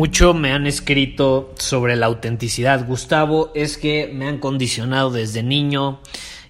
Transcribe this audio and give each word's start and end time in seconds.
Mucho 0.00 0.32
me 0.32 0.50
han 0.50 0.66
escrito 0.66 1.52
sobre 1.58 1.94
la 1.94 2.06
autenticidad, 2.06 2.86
Gustavo, 2.86 3.52
es 3.54 3.76
que 3.76 4.10
me 4.10 4.28
han 4.28 4.38
condicionado 4.38 5.10
desde 5.10 5.42
niño 5.42 6.00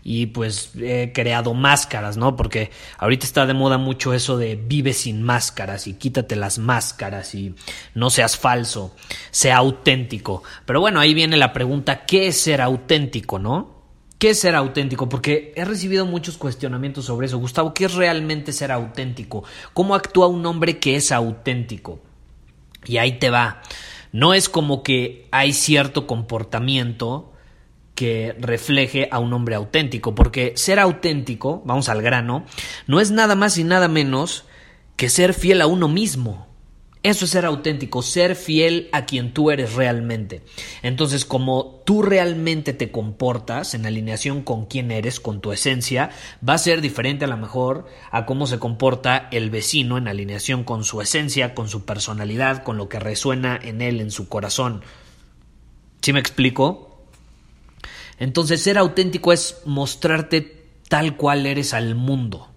y 0.05 0.27
pues 0.27 0.71
he 0.81 1.11
creado 1.13 1.53
máscaras, 1.53 2.17
¿no? 2.17 2.37
Porque 2.37 2.71
ahorita 2.97 3.27
está 3.27 3.47
de 3.47 3.55
moda 3.55 3.77
mucho 3.77 4.15
eso 4.15 4.39
de 4.39 4.55
vive 4.55 4.93
sin 4.93 5.25
máscaras 5.25 5.89
y 5.89 5.95
quítate 5.95 6.37
las 6.37 6.61
máscaras 6.61 7.35
y 7.35 7.57
no 7.93 8.11
seas 8.11 8.39
falso, 8.39 8.95
sea 9.33 9.57
auténtico. 9.57 10.45
Pero 10.65 10.79
bueno, 10.79 11.01
ahí 11.01 11.13
viene 11.13 11.37
la 11.37 11.53
pregunta, 11.53 12.07
¿qué 12.07 12.29
es 12.29 12.41
ser 12.41 12.61
auténtico, 12.61 13.41
no? 13.41 13.81
¿Qué 14.21 14.31
es 14.31 14.39
ser 14.39 14.55
auténtico? 14.55 15.09
Porque 15.09 15.53
he 15.57 15.65
recibido 15.65 16.07
muchos 16.07 16.39
cuestionamientos 16.39 17.07
sobre 17.07 17.27
eso. 17.27 17.39
Gustavo, 17.39 17.75
¿qué 17.75 17.87
es 17.87 17.95
realmente 17.95 18.53
ser 18.53 18.71
auténtico? 18.71 19.43
¿Cómo 19.75 19.97
actúa 19.97 20.29
un 20.29 20.47
hombre 20.47 20.79
que 20.79 20.95
es 20.95 21.11
auténtico? 21.11 22.10
Y 22.85 22.99
ahí 22.99 23.19
te 23.19 23.31
va. 23.31 23.63
No 24.13 24.35
es 24.35 24.49
como 24.49 24.83
que 24.83 25.29
hay 25.31 25.53
cierto 25.53 26.07
comportamiento 26.07 27.33
que 27.95 28.35
refleje 28.39 29.09
a 29.13 29.19
un 29.19 29.33
hombre 29.33 29.55
auténtico, 29.55 30.15
porque 30.15 30.55
ser 30.57 30.79
auténtico, 30.79 31.63
vamos 31.67 31.89
al 31.89 32.03
grano, 32.03 32.47
no 32.87 32.99
es 32.99 33.11
nada 33.11 33.35
más 33.35 33.59
y 33.59 33.65
nada 33.65 33.89
menos 33.89 34.47
que 34.97 35.09
ser 35.09 35.35
fiel 35.35 35.61
a 35.61 35.67
uno 35.67 35.87
mismo. 35.87 36.50
Eso 37.03 37.25
es 37.25 37.31
ser 37.31 37.47
auténtico, 37.47 38.03
ser 38.03 38.37
fiel 38.37 38.91
a 38.93 39.07
quien 39.07 39.33
tú 39.33 39.51
eres 39.51 39.73
realmente. 39.73 40.43
Entonces, 40.83 41.25
como 41.25 41.83
tú 41.87 42.03
realmente 42.03 42.75
te 42.75 42.91
comportas 42.91 43.73
en 43.73 43.87
alineación 43.87 44.43
con 44.43 44.67
quién 44.67 44.91
eres, 44.91 45.19
con 45.19 45.41
tu 45.41 45.51
esencia, 45.53 46.11
va 46.47 46.55
a 46.55 46.59
ser 46.59 46.83
diferente 46.83 47.25
a 47.25 47.29
lo 47.29 47.39
mejor 47.39 47.87
a 48.11 48.27
cómo 48.27 48.47
se 48.47 48.59
comporta 48.59 49.29
el 49.33 49.49
vecino 49.49 49.97
en 49.97 50.09
alineación 50.09 50.63
con 50.63 50.85
su 50.85 51.01
esencia, 51.01 51.55
con 51.55 51.71
su 51.71 51.87
personalidad, 51.87 52.65
con 52.65 52.77
lo 52.77 52.91
que 52.91 53.01
resuena 53.01 53.59
en 53.63 53.81
él, 53.81 54.03
en 54.03 54.11
su 54.11 54.29
corazón. 54.29 54.83
¿Sí 56.03 56.13
me 56.13 56.21
explico? 56.21 57.07
Entonces, 58.19 58.63
ser 58.63 58.77
auténtico 58.77 59.33
es 59.33 59.63
mostrarte 59.65 60.67
tal 60.91 61.17
cual 61.17 61.47
eres 61.47 61.73
al 61.73 61.95
mundo. 61.95 62.51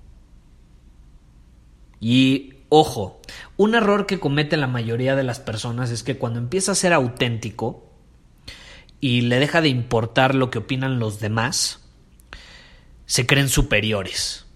Y 2.02 2.53
Ojo, 2.76 3.22
un 3.56 3.76
error 3.76 4.08
que 4.08 4.20
comete 4.20 4.58
la 4.58 4.66
mayoría 4.66 5.16
de 5.16 5.22
las 5.22 5.40
personas 5.40 5.92
es 5.92 6.02
que 6.02 6.18
cuando 6.18 6.40
empieza 6.40 6.72
a 6.72 6.76
ser 6.76 6.92
auténtico 6.92 7.88
y 9.00 9.22
le 9.22 9.38
deja 9.38 9.62
de 9.62 9.70
importar 9.70 10.34
lo 10.34 10.50
que 10.50 10.58
opinan 10.58 10.98
los 10.98 11.20
demás, 11.20 11.82
se 13.06 13.28
creen 13.28 13.50
superiores. 13.50 14.48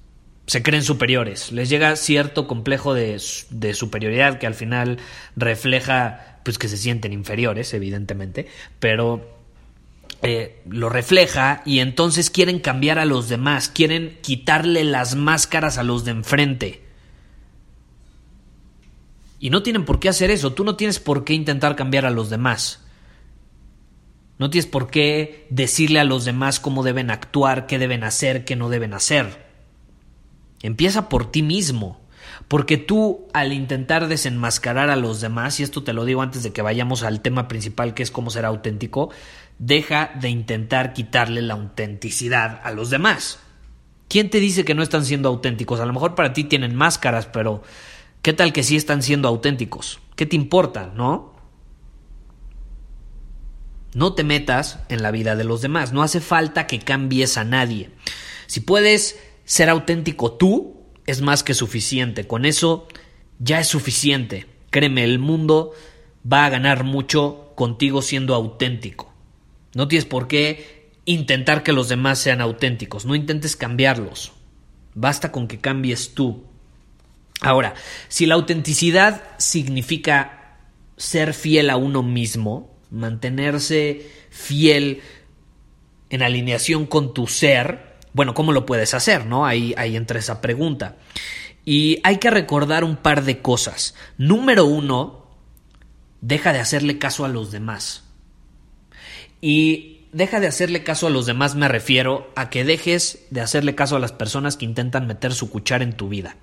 Se 0.48 0.64
creen 0.64 0.82
superiores. 0.82 1.52
Les 1.52 1.70
llega 1.70 1.96
cierto 1.96 2.48
complejo 2.48 2.96
de, 2.96 3.22
de 3.52 3.74
superioridad 3.76 4.40
que 4.40 4.48
al 4.48 4.56
final 4.56 4.98
refleja 5.36 6.40
pues 6.44 6.58
que 6.58 6.70
se 6.70 6.78
sienten 6.78 7.14
inferiores, 7.14 7.72
evidentemente, 7.76 8.48
pero 8.80 9.30
eh, 10.24 10.64
lo 10.68 10.90
refleja 10.90 11.62
y 11.68 11.82
entonces 11.82 12.32
quieren 12.32 12.62
cambiar 12.62 12.98
a 12.98 13.06
los 13.06 13.30
demás, 13.30 13.70
quieren 13.70 14.18
quitarle 14.24 14.86
las 14.86 15.14
máscaras 15.16 15.78
a 15.78 15.84
los 15.84 16.04
de 16.04 16.10
enfrente. 16.10 16.87
Y 19.40 19.50
no 19.50 19.64
tienen 19.64 19.86
por 19.86 20.00
qué 20.00 20.10
hacer 20.10 20.32
eso. 20.32 20.54
Tú 20.54 20.64
no 20.64 20.76
tienes 20.76 21.00
por 21.00 21.24
qué 21.24 21.34
intentar 21.34 21.76
cambiar 21.76 22.06
a 22.06 22.12
los 22.12 22.30
demás. 22.30 22.84
No 24.40 24.50
tienes 24.50 24.68
por 24.68 24.90
qué 24.90 25.48
decirle 25.50 26.00
a 26.00 26.04
los 26.04 26.26
demás 26.26 26.60
cómo 26.60 26.84
deben 26.84 27.10
actuar, 27.10 27.66
qué 27.68 27.80
deben 27.80 28.04
hacer, 28.04 28.46
qué 28.46 28.56
no 28.56 28.70
deben 28.70 28.94
hacer. 28.94 29.48
Empieza 30.62 31.10
por 31.10 31.32
ti 31.32 31.44
mismo. 31.44 32.02
Porque 32.48 32.78
tú, 32.78 33.28
al 33.34 33.52
intentar 33.52 34.08
desenmascarar 34.08 34.90
a 34.90 34.96
los 34.96 35.22
demás, 35.22 35.60
y 35.60 35.64
esto 35.64 35.84
te 35.84 35.94
lo 35.94 36.06
digo 36.06 36.22
antes 36.22 36.44
de 36.44 36.54
que 36.54 36.62
vayamos 36.62 37.04
al 37.04 37.22
tema 37.22 37.48
principal, 37.48 37.94
que 37.94 38.04
es 38.04 38.12
cómo 38.12 38.30
ser 38.30 38.46
auténtico, 38.46 39.10
deja 39.60 40.12
de 40.20 40.30
intentar 40.30 40.94
quitarle 40.94 41.42
la 41.42 41.56
autenticidad 41.56 42.62
a 42.64 42.72
los 42.72 42.90
demás. 42.90 43.40
¿Quién 44.08 44.30
te 44.30 44.40
dice 44.40 44.64
que 44.64 44.76
no 44.76 44.84
están 44.84 45.04
siendo 45.04 45.30
auténticos? 45.30 45.80
A 45.80 45.86
lo 45.86 45.94
mejor 45.94 46.16
para 46.16 46.34
ti 46.34 46.44
tienen 46.44 46.76
máscaras, 46.76 47.26
pero 47.26 47.64
¿Qué 48.28 48.34
tal 48.34 48.52
que 48.52 48.64
sí 48.64 48.76
están 48.76 49.04
siendo 49.04 49.30
auténticos? 49.30 50.02
¿Qué 50.18 50.26
te 50.26 50.36
importa, 50.36 50.92
no? 50.94 51.34
No 53.94 54.16
te 54.16 54.26
metas 54.26 54.80
en 54.90 55.02
la 55.02 55.12
vida 55.12 55.38
de 55.38 55.46
los 55.46 55.62
demás, 55.62 55.94
no 55.94 56.04
hace 56.04 56.20
falta 56.20 56.68
que 56.68 56.80
cambies 56.80 57.38
a 57.38 57.46
nadie. 57.46 57.90
Si 58.48 58.60
puedes 58.60 59.18
ser 59.46 59.70
auténtico 59.70 60.34
tú, 60.34 60.76
es 61.06 61.22
más 61.22 61.42
que 61.42 61.54
suficiente. 61.54 62.28
Con 62.28 62.44
eso 62.44 62.90
ya 63.40 63.62
es 63.62 63.70
suficiente. 63.70 64.46
Créeme, 64.72 65.06
el 65.06 65.20
mundo 65.20 65.72
va 66.30 66.44
a 66.44 66.50
ganar 66.50 66.84
mucho 66.84 67.54
contigo 67.56 68.02
siendo 68.02 68.36
auténtico. 68.36 69.10
No 69.74 69.88
tienes 69.88 70.04
por 70.04 70.28
qué 70.28 70.92
intentar 71.06 71.64
que 71.64 71.72
los 71.72 71.88
demás 71.88 72.20
sean 72.20 72.42
auténticos, 72.42 73.06
no 73.06 73.16
intentes 73.16 73.56
cambiarlos. 73.56 74.34
Basta 74.96 75.32
con 75.32 75.48
que 75.48 75.60
cambies 75.60 76.14
tú. 76.14 76.44
Ahora, 77.42 77.76
si 78.08 78.26
la 78.26 78.36
autenticidad 78.36 79.24
significa 79.38 80.58
ser 80.98 81.34
fiel 81.34 81.70
a 81.70 81.78
uno 81.78 82.02
mismo, 82.02 82.76
mantenerse 82.90 84.10
fiel 84.30 85.02
en 86.10 86.24
alineación 86.24 86.86
con 86.86 87.14
tu 87.14 87.28
ser, 87.28 87.98
bueno, 88.14 88.34
¿cómo 88.34 88.52
lo 88.52 88.66
puedes 88.66 88.94
hacer? 88.94 89.26
¿No? 89.26 89.46
Ahí, 89.46 89.74
ahí 89.78 89.96
entra 89.96 90.20
esa 90.20 90.42
pregunta. 90.42 90.96
Y 91.64 92.00
hay 92.04 92.18
que 92.18 92.30
recordar 92.30 92.84
un 92.84 92.96
par 92.96 93.24
de 93.24 93.42
cosas. 93.42 93.94
Número 94.18 94.66
uno, 94.66 95.28
deja 96.22 96.54
de 96.54 96.60
hacerle 96.60 96.98
caso 96.98 97.26
a 97.26 97.28
los 97.28 97.52
demás. 97.52 98.06
Y 99.42 99.97
deja 100.18 100.40
de 100.40 100.48
hacerle 100.48 100.84
caso 100.84 101.06
a 101.06 101.10
los 101.12 101.28
demás 101.28 101.54
me 101.54 101.68
refiero 101.68 102.32
a 102.36 102.50
que 102.50 102.64
dejes 102.64 103.28
de 103.30 103.40
hacerle 103.40 103.76
caso 103.76 103.96
a 103.96 104.00
las 104.00 104.12
personas 104.12 104.58
que 104.58 104.66
intentan 104.66 105.06
meter 105.06 105.32
su 105.32 105.52
cuchara 105.52 105.84
en 105.84 105.94
tu 105.94 106.10
vida. 106.10 106.38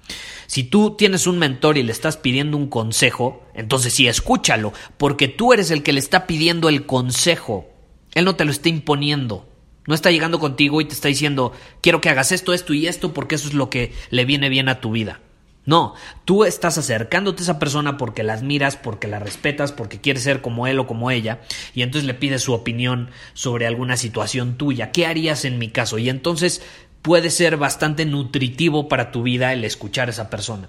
Si 0.46 0.62
tú 0.62 0.94
tienes 0.96 1.26
un 1.26 1.40
mentor 1.40 1.76
y 1.76 1.82
le 1.82 1.90
estás 1.90 2.16
pidiendo 2.16 2.56
un 2.56 2.68
consejo, 2.68 3.44
entonces 3.52 3.92
sí, 3.92 4.06
escúchalo, 4.06 4.72
porque 4.96 5.26
tú 5.26 5.52
eres 5.52 5.72
el 5.72 5.82
que 5.82 5.92
le 5.92 5.98
está 5.98 6.28
pidiendo 6.28 6.68
el 6.68 6.86
consejo. 6.86 7.68
Él 8.14 8.24
no 8.24 8.36
te 8.36 8.44
lo 8.44 8.52
está 8.52 8.68
imponiendo. 8.68 9.48
No 9.88 9.94
está 9.94 10.12
llegando 10.12 10.38
contigo 10.38 10.80
y 10.80 10.84
te 10.84 10.94
está 10.94 11.08
diciendo, 11.08 11.52
quiero 11.82 12.00
que 12.00 12.08
hagas 12.08 12.30
esto, 12.30 12.54
esto 12.54 12.74
y 12.74 12.86
esto, 12.86 13.12
porque 13.12 13.34
eso 13.34 13.48
es 13.48 13.54
lo 13.54 13.70
que 13.70 13.92
le 14.10 14.24
viene 14.24 14.48
bien 14.48 14.68
a 14.68 14.80
tu 14.80 14.92
vida. 14.92 15.20
No, 15.66 15.94
tú 16.24 16.44
estás 16.44 16.76
acercándote 16.76 17.42
a 17.42 17.44
esa 17.44 17.58
persona 17.58 17.96
porque 17.96 18.22
la 18.22 18.34
admiras, 18.34 18.76
porque 18.76 19.08
la 19.08 19.18
respetas, 19.18 19.72
porque 19.72 20.00
quieres 20.00 20.22
ser 20.22 20.42
como 20.42 20.66
él 20.66 20.78
o 20.78 20.86
como 20.86 21.10
ella, 21.10 21.40
y 21.74 21.82
entonces 21.82 22.06
le 22.06 22.14
pides 22.14 22.42
su 22.42 22.52
opinión 22.52 23.10
sobre 23.32 23.66
alguna 23.66 23.96
situación 23.96 24.56
tuya. 24.56 24.92
¿Qué 24.92 25.06
harías 25.06 25.44
en 25.44 25.58
mi 25.58 25.70
caso? 25.70 25.98
Y 25.98 26.10
entonces 26.10 26.62
puede 27.00 27.30
ser 27.30 27.56
bastante 27.56 28.04
nutritivo 28.04 28.88
para 28.88 29.10
tu 29.10 29.22
vida 29.22 29.52
el 29.52 29.64
escuchar 29.64 30.08
a 30.08 30.10
esa 30.10 30.28
persona. 30.30 30.68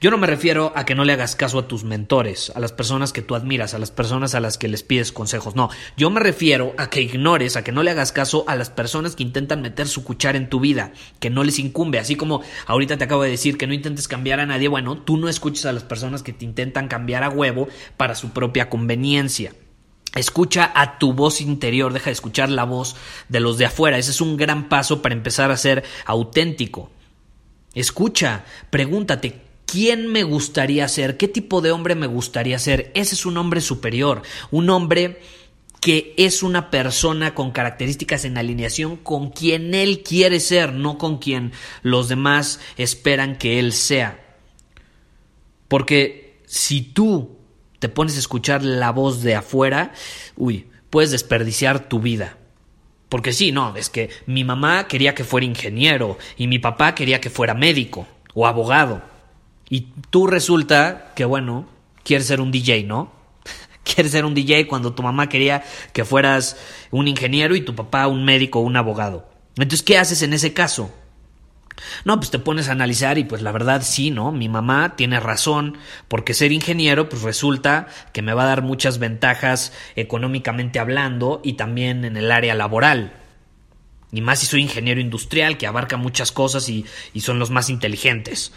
Yo 0.00 0.10
no 0.10 0.18
me 0.18 0.26
refiero 0.26 0.72
a 0.76 0.84
que 0.84 0.94
no 0.94 1.04
le 1.04 1.12
hagas 1.12 1.36
caso 1.36 1.58
a 1.58 1.68
tus 1.68 1.84
mentores, 1.84 2.52
a 2.54 2.60
las 2.60 2.72
personas 2.72 3.12
que 3.12 3.22
tú 3.22 3.34
admiras, 3.34 3.74
a 3.74 3.78
las 3.78 3.90
personas 3.90 4.34
a 4.34 4.40
las 4.40 4.58
que 4.58 4.68
les 4.68 4.82
pides 4.82 5.12
consejos, 5.12 5.56
no. 5.56 5.70
Yo 5.96 6.10
me 6.10 6.20
refiero 6.20 6.74
a 6.76 6.90
que 6.90 7.00
ignores, 7.02 7.56
a 7.56 7.64
que 7.64 7.72
no 7.72 7.82
le 7.82 7.90
hagas 7.90 8.12
caso 8.12 8.44
a 8.46 8.56
las 8.56 8.70
personas 8.70 9.16
que 9.16 9.22
intentan 9.22 9.62
meter 9.62 9.88
su 9.88 10.04
cuchara 10.04 10.38
en 10.38 10.48
tu 10.48 10.60
vida, 10.60 10.92
que 11.18 11.30
no 11.30 11.44
les 11.44 11.58
incumbe, 11.58 11.98
así 11.98 12.16
como 12.16 12.42
ahorita 12.66 12.98
te 12.98 13.04
acabo 13.04 13.22
de 13.22 13.30
decir 13.30 13.56
que 13.56 13.66
no 13.66 13.74
intentes 13.74 14.08
cambiar 14.08 14.40
a 14.40 14.46
nadie, 14.46 14.68
bueno, 14.68 14.98
tú 14.98 15.16
no 15.16 15.28
escuches 15.28 15.66
a 15.66 15.72
las 15.72 15.84
personas 15.84 16.22
que 16.22 16.32
te 16.32 16.44
intentan 16.44 16.88
cambiar 16.88 17.22
a 17.22 17.30
huevo 17.30 17.68
para 17.96 18.14
su 18.14 18.30
propia 18.30 18.68
conveniencia. 18.68 19.52
Escucha 20.14 20.72
a 20.74 20.98
tu 20.98 21.12
voz 21.12 21.42
interior, 21.42 21.92
deja 21.92 22.06
de 22.06 22.12
escuchar 22.12 22.48
la 22.48 22.64
voz 22.64 22.96
de 23.28 23.40
los 23.40 23.58
de 23.58 23.66
afuera. 23.66 23.98
Ese 23.98 24.12
es 24.12 24.22
un 24.22 24.38
gran 24.38 24.68
paso 24.70 25.02
para 25.02 25.14
empezar 25.14 25.50
a 25.50 25.58
ser 25.58 25.84
auténtico. 26.06 26.90
Escucha, 27.74 28.46
pregúntate, 28.70 29.45
¿quién 29.76 30.06
me 30.06 30.22
gustaría 30.22 30.88
ser? 30.88 31.18
¿Qué 31.18 31.28
tipo 31.28 31.60
de 31.60 31.70
hombre 31.70 31.94
me 31.94 32.06
gustaría 32.06 32.58
ser? 32.58 32.90
Ese 32.94 33.14
es 33.14 33.26
un 33.26 33.36
hombre 33.36 33.60
superior, 33.60 34.22
un 34.50 34.70
hombre 34.70 35.20
que 35.82 36.14
es 36.16 36.42
una 36.42 36.70
persona 36.70 37.34
con 37.34 37.50
características 37.50 38.24
en 38.24 38.38
alineación 38.38 38.96
con 38.96 39.28
quien 39.28 39.74
él 39.74 40.02
quiere 40.02 40.40
ser, 40.40 40.72
no 40.72 40.96
con 40.96 41.18
quien 41.18 41.52
los 41.82 42.08
demás 42.08 42.58
esperan 42.78 43.36
que 43.36 43.58
él 43.58 43.74
sea. 43.74 44.18
Porque 45.68 46.40
si 46.46 46.80
tú 46.80 47.36
te 47.78 47.90
pones 47.90 48.16
a 48.16 48.20
escuchar 48.20 48.64
la 48.64 48.92
voz 48.92 49.22
de 49.22 49.34
afuera, 49.34 49.92
uy, 50.38 50.68
puedes 50.88 51.10
desperdiciar 51.10 51.86
tu 51.86 52.00
vida. 52.00 52.38
Porque 53.10 53.34
sí, 53.34 53.52
no, 53.52 53.76
es 53.76 53.90
que 53.90 54.08
mi 54.24 54.42
mamá 54.42 54.88
quería 54.88 55.14
que 55.14 55.24
fuera 55.24 55.44
ingeniero 55.44 56.16
y 56.38 56.46
mi 56.46 56.58
papá 56.58 56.94
quería 56.94 57.20
que 57.20 57.28
fuera 57.28 57.52
médico 57.52 58.08
o 58.32 58.46
abogado. 58.46 59.15
Y 59.68 59.88
tú 60.10 60.26
resulta 60.26 61.12
que, 61.14 61.24
bueno, 61.24 61.66
quieres 62.04 62.26
ser 62.26 62.40
un 62.40 62.52
DJ, 62.52 62.84
¿no? 62.84 63.12
quieres 63.84 64.12
ser 64.12 64.24
un 64.24 64.34
DJ 64.34 64.66
cuando 64.66 64.94
tu 64.94 65.02
mamá 65.02 65.28
quería 65.28 65.64
que 65.92 66.04
fueras 66.04 66.56
un 66.90 67.08
ingeniero 67.08 67.56
y 67.56 67.62
tu 67.62 67.74
papá 67.74 68.06
un 68.06 68.24
médico 68.24 68.60
o 68.60 68.62
un 68.62 68.76
abogado. 68.76 69.28
Entonces, 69.56 69.82
¿qué 69.82 69.98
haces 69.98 70.22
en 70.22 70.34
ese 70.34 70.52
caso? 70.52 70.92
No, 72.04 72.16
pues 72.16 72.30
te 72.30 72.38
pones 72.38 72.68
a 72.68 72.72
analizar 72.72 73.18
y 73.18 73.24
pues 73.24 73.42
la 73.42 73.52
verdad 73.52 73.82
sí, 73.82 74.10
¿no? 74.10 74.32
Mi 74.32 74.48
mamá 74.48 74.96
tiene 74.96 75.20
razón, 75.20 75.78
porque 76.08 76.34
ser 76.34 76.52
ingeniero 76.52 77.08
pues 77.08 77.22
resulta 77.22 77.86
que 78.12 78.22
me 78.22 78.34
va 78.34 78.44
a 78.44 78.46
dar 78.46 78.62
muchas 78.62 78.98
ventajas 78.98 79.72
económicamente 79.94 80.78
hablando 80.78 81.40
y 81.44 81.54
también 81.54 82.04
en 82.04 82.16
el 82.16 82.30
área 82.32 82.54
laboral. 82.54 83.12
Y 84.12 84.20
más 84.20 84.38
si 84.38 84.46
soy 84.46 84.62
ingeniero 84.62 85.00
industrial, 85.00 85.58
que 85.58 85.66
abarca 85.66 85.96
muchas 85.96 86.32
cosas 86.32 86.68
y, 86.68 86.86
y 87.12 87.20
son 87.20 87.38
los 87.38 87.50
más 87.50 87.68
inteligentes. 87.68 88.52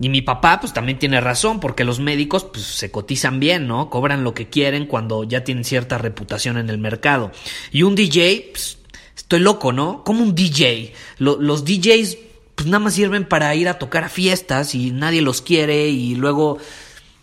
Y 0.00 0.08
mi 0.08 0.22
papá 0.22 0.58
pues 0.60 0.72
también 0.72 0.98
tiene 0.98 1.20
razón, 1.20 1.60
porque 1.60 1.84
los 1.84 2.00
médicos 2.00 2.44
pues 2.44 2.64
se 2.64 2.90
cotizan 2.90 3.40
bien, 3.40 3.68
¿no? 3.68 3.90
Cobran 3.90 4.24
lo 4.24 4.34
que 4.34 4.48
quieren 4.48 4.86
cuando 4.86 5.24
ya 5.24 5.44
tienen 5.44 5.64
cierta 5.64 5.98
reputación 5.98 6.56
en 6.56 6.70
el 6.70 6.78
mercado. 6.78 7.30
Y 7.70 7.82
un 7.82 7.94
DJ, 7.94 8.50
pues 8.52 8.78
estoy 9.16 9.40
loco, 9.40 9.72
¿no? 9.72 10.02
Como 10.04 10.22
un 10.22 10.34
DJ. 10.34 10.94
los 11.18 11.64
DJs 11.64 12.18
pues 12.54 12.66
nada 12.66 12.80
más 12.80 12.94
sirven 12.94 13.24
para 13.24 13.54
ir 13.54 13.68
a 13.68 13.78
tocar 13.78 14.04
a 14.04 14.08
fiestas 14.08 14.74
y 14.74 14.90
nadie 14.90 15.22
los 15.22 15.42
quiere 15.42 15.88
y 15.88 16.14
luego 16.14 16.58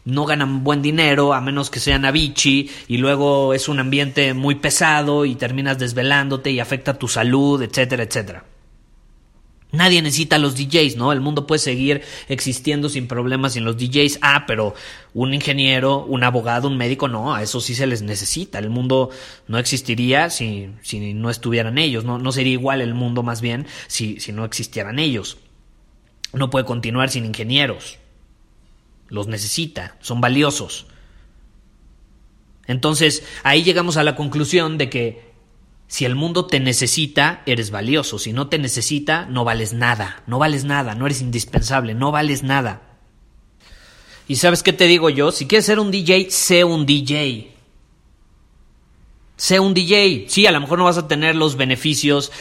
no 0.06 0.25
ganan 0.25 0.63
buen 0.63 0.81
dinero 0.81 1.33
a 1.33 1.42
menos 1.42 1.69
que 1.69 1.80
sean 1.80 2.06
Avicii 2.06 2.69
y 2.88 2.98
luego 2.98 3.54
es 3.54 3.69
un 3.69 3.80
ambiente 3.80 4.33
muy 4.33 4.56
pesado 4.56 5.25
y 5.25 5.36
terminas 5.36 5.77
desvelándote 5.77 6.51
y 6.51 6.60
afecta 6.60 6.98
tu 6.98 7.07
salud, 7.07 7.62
etcétera, 7.62 8.04
etcétera. 8.04 8.44
Nadie 9.71 10.01
necesita 10.01 10.39
los 10.39 10.56
DJs, 10.56 10.95
¿no? 10.95 11.12
El 11.12 11.21
mundo 11.21 11.45
puede 11.45 11.60
seguir 11.60 12.01
existiendo 12.27 12.89
sin 12.89 13.07
problemas 13.07 13.54
sin 13.54 13.66
los 13.66 13.77
DJs. 13.77 14.18
Ah, 14.21 14.45
pero 14.48 14.74
un 15.13 15.33
ingeniero, 15.33 16.04
un 16.06 16.24
abogado, 16.24 16.68
un 16.68 16.77
médico, 16.77 17.07
no, 17.07 17.36
a 17.36 17.44
eso 17.44 17.62
sí 17.62 17.75
se 17.75 17.86
les 17.86 18.01
necesita. 18.01 18.57
El 18.57 18.71
mundo 18.71 19.12
no 19.48 19.60
existiría 19.60 20.31
si, 20.31 20.71
si 20.81 21.13
no 21.13 21.30
estuvieran 21.30 21.77
ellos. 21.77 22.04
No, 22.04 22.18
no 22.18 22.31
sería 22.31 22.54
igual 22.54 22.81
el 22.81 22.95
mundo 22.95 23.21
más 23.21 23.42
bien 23.42 23.68
si, 23.88 24.19
si 24.19 24.31
no 24.31 24.44
existieran 24.44 24.98
ellos. 24.98 25.38
No 26.33 26.50
puede 26.50 26.66
continuar 26.66 27.12
sin 27.12 27.25
ingenieros. 27.25 28.00
Los 29.07 29.27
necesita, 29.27 29.98
son 30.01 30.19
valiosos. 30.19 30.88
Entonces, 32.66 33.24
ahí 33.44 33.63
llegamos 33.63 33.98
a 33.98 34.04
la 34.04 34.16
conclusión 34.16 34.80
de 34.80 34.89
que 34.89 35.28
si 35.89 36.06
el 36.06 36.13
mundo 36.13 36.45
te 36.45 36.59
necesita, 36.59 37.41
eres 37.47 37.71
valioso. 37.71 38.19
Si 38.19 38.31
no 38.31 38.47
te 38.47 38.59
necesita, 38.59 39.25
no 39.25 39.44
vales 39.44 39.74
nada. 39.74 40.21
No 40.27 40.38
vales 40.38 40.63
nada, 40.63 40.94
no 40.94 41.07
eres 41.07 41.19
indispensable, 41.19 41.95
no 41.95 42.12
vales 42.12 42.44
nada. 42.44 42.83
¿Y 44.27 44.36
sabes 44.36 44.62
qué 44.62 44.71
te 44.71 44.86
digo 44.86 45.09
yo? 45.09 45.31
Si 45.31 45.47
quieres 45.47 45.65
ser 45.65 45.80
un 45.80 45.89
DJ, 45.89 46.30
sé 46.30 46.63
un 46.63 46.86
DJ. 46.86 47.56
Sé 49.36 49.59
un 49.59 49.74
DJ. 49.74 50.25
Sí, 50.27 50.45
a 50.45 50.51
lo 50.51 50.62
mejor 50.62 50.77
no 50.77 50.86
vas 50.86 51.00
a 51.00 51.07
tener 51.07 51.36
los 51.36 51.57
beneficios 51.57 52.31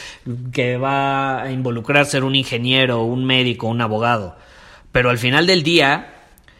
que 0.53 0.77
va 0.77 1.41
a 1.41 1.51
involucrar 1.51 2.05
ser 2.05 2.23
un 2.23 2.35
ingeniero, 2.35 3.01
un 3.01 3.25
médico, 3.25 3.65
un 3.65 3.81
abogado. 3.81 4.37
Pero 4.91 5.09
al 5.09 5.17
final 5.17 5.47
del 5.47 5.63
día, 5.63 6.13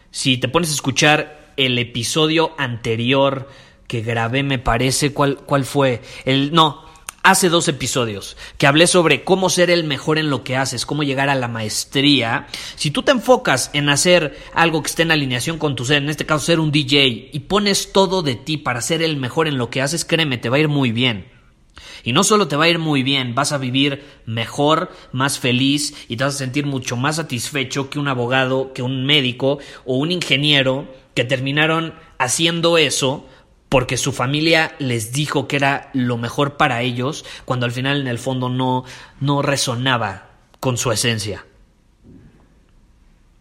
si 0.09 0.37
te 0.37 0.47
pones 0.47 0.71
a 0.71 0.73
escuchar 0.73 1.53
el 1.55 1.77
episodio 1.77 2.55
anterior 2.57 3.47
que 3.89 4.01
grabé, 4.01 4.43
me 4.43 4.59
parece, 4.59 5.13
¿cuál, 5.13 5.37
cuál 5.37 5.65
fue? 5.65 6.03
El, 6.23 6.53
no, 6.53 6.85
hace 7.23 7.49
dos 7.49 7.67
episodios, 7.67 8.37
que 8.59 8.67
hablé 8.67 8.85
sobre 8.85 9.23
cómo 9.23 9.49
ser 9.49 9.71
el 9.71 9.83
mejor 9.83 10.19
en 10.19 10.29
lo 10.29 10.43
que 10.43 10.55
haces, 10.55 10.85
cómo 10.85 11.01
llegar 11.01 11.27
a 11.27 11.33
la 11.33 11.47
maestría. 11.47 12.45
Si 12.75 12.91
tú 12.91 13.01
te 13.01 13.11
enfocas 13.11 13.71
en 13.73 13.89
hacer 13.89 14.37
algo 14.53 14.83
que 14.83 14.89
esté 14.89 15.01
en 15.01 15.11
alineación 15.11 15.57
con 15.57 15.75
tu 15.75 15.85
ser, 15.85 16.03
en 16.03 16.09
este 16.09 16.27
caso 16.27 16.45
ser 16.45 16.59
un 16.59 16.71
DJ, 16.71 17.31
y 17.33 17.39
pones 17.39 17.91
todo 17.91 18.21
de 18.21 18.35
ti 18.35 18.57
para 18.57 18.83
ser 18.83 19.01
el 19.01 19.17
mejor 19.17 19.47
en 19.47 19.57
lo 19.57 19.71
que 19.71 19.81
haces, 19.81 20.05
créeme, 20.05 20.37
te 20.37 20.49
va 20.49 20.57
a 20.57 20.59
ir 20.59 20.69
muy 20.69 20.91
bien. 20.91 21.25
Y 22.03 22.13
no 22.13 22.23
solo 22.23 22.47
te 22.47 22.57
va 22.57 22.65
a 22.65 22.69
ir 22.69 22.77
muy 22.77 23.01
bien, 23.01 23.33
vas 23.33 23.53
a 23.53 23.57
vivir 23.57 24.03
mejor, 24.27 24.91
más 25.11 25.39
feliz 25.39 25.95
y 26.07 26.15
te 26.15 26.25
vas 26.25 26.35
a 26.35 26.37
sentir 26.37 26.67
mucho 26.67 26.95
más 26.95 27.15
satisfecho 27.15 27.89
que 27.89 27.97
un 27.97 28.07
abogado, 28.07 28.71
que 28.71 28.83
un 28.83 29.03
médico 29.07 29.57
o 29.83 29.97
un 29.97 30.11
ingeniero 30.11 30.87
que 31.15 31.23
terminaron 31.23 31.95
haciendo 32.19 32.77
eso 32.77 33.25
porque 33.69 33.97
su 33.97 34.11
familia 34.11 34.75
les 34.79 35.13
dijo 35.13 35.47
que 35.47 35.55
era 35.55 35.91
lo 35.93 36.17
mejor 36.17 36.57
para 36.57 36.81
ellos, 36.81 37.23
cuando 37.45 37.67
al 37.67 37.71
final 37.71 38.01
en 38.01 38.07
el 38.07 38.17
fondo 38.17 38.49
no, 38.49 38.83
no 39.19 39.41
resonaba 39.43 40.31
con 40.59 40.77
su 40.77 40.91
esencia. 40.91 41.45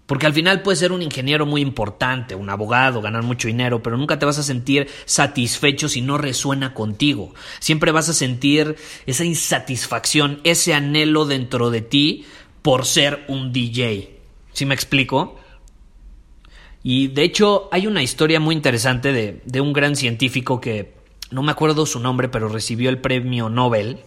Porque 0.08 0.24
al 0.24 0.32
final 0.32 0.62
puedes 0.62 0.78
ser 0.78 0.92
un 0.92 1.02
ingeniero 1.02 1.44
muy 1.44 1.60
importante, 1.60 2.34
un 2.34 2.48
abogado, 2.48 3.02
ganar 3.02 3.22
mucho 3.24 3.48
dinero, 3.48 3.82
pero 3.82 3.98
nunca 3.98 4.18
te 4.18 4.24
vas 4.24 4.38
a 4.38 4.42
sentir 4.42 4.88
satisfecho 5.04 5.86
si 5.88 6.00
no 6.00 6.16
resuena 6.16 6.72
contigo. 6.72 7.34
Siempre 7.58 7.92
vas 7.92 8.08
a 8.08 8.14
sentir 8.14 8.76
esa 9.04 9.26
insatisfacción, 9.26 10.40
ese 10.44 10.72
anhelo 10.72 11.26
dentro 11.26 11.70
de 11.70 11.82
ti 11.82 12.24
por 12.62 12.86
ser 12.86 13.24
un 13.28 13.52
DJ. 13.52 14.18
¿Sí 14.54 14.64
me 14.64 14.74
explico? 14.74 15.38
Y 16.82 17.08
de 17.08 17.22
hecho 17.22 17.68
hay 17.72 17.86
una 17.86 18.02
historia 18.02 18.40
muy 18.40 18.54
interesante 18.54 19.12
de, 19.12 19.42
de 19.44 19.60
un 19.60 19.72
gran 19.72 19.96
científico 19.96 20.60
que 20.60 20.94
no 21.30 21.42
me 21.42 21.52
acuerdo 21.52 21.86
su 21.86 22.00
nombre, 22.00 22.28
pero 22.28 22.48
recibió 22.48 22.90
el 22.90 22.98
premio 22.98 23.48
Nobel. 23.48 23.98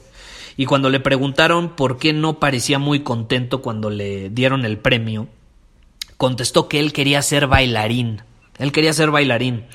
Y 0.58 0.66
cuando 0.66 0.90
le 0.90 1.00
preguntaron 1.00 1.76
por 1.76 1.98
qué 1.98 2.14
no 2.14 2.40
parecía 2.40 2.80
muy 2.80 3.02
contento 3.02 3.62
cuando 3.62 3.90
le 3.90 4.30
dieron 4.30 4.66
el 4.66 4.78
premio, 4.78 5.28
contestó 6.18 6.68
que 6.68 6.80
él 6.80 6.94
quería 6.94 7.22
ser 7.22 7.48
bailarín. 7.48 8.22
Él 8.58 8.72
quería 8.72 8.94
ser 8.94 9.12
bailarín. 9.12 9.66